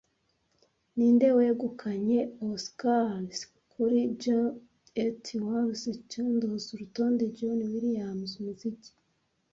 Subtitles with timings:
[0.95, 2.19] Ninde wegukanye
[2.49, 3.37] Oscars
[3.71, 4.55] kuri Jaws
[5.05, 8.91] ET Star Wars Schindlers Urutonde John Williams (umuziki)